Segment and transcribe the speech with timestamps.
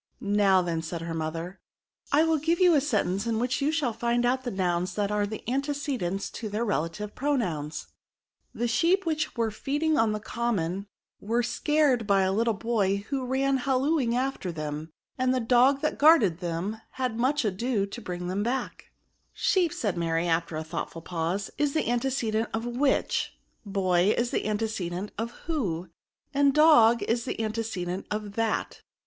[0.43, 1.59] "Now then,'* said her mother,"
[2.11, 5.11] I will give you a sentence, in which you shall find out the nouns that
[5.11, 7.85] axe antecedents to their relative pronoims.
[7.85, 7.85] ^
[8.51, 10.87] The sheep which were * feeding on the common
[11.19, 12.63] were scared by a RELATIVE PRONOUNS.
[13.11, 16.81] 185 * little boy who ran hallooing after them, and *the d(^ that guarded them
[16.93, 18.83] had much ado to * bring them bade/ ^
[19.37, 23.37] Sheep^ said Mary, after a thoughtftd pause, is the antecedent of which;
[23.67, 25.91] boy is the antecedent olwhiO;
[26.33, 28.81] and dog, the antecedent of that.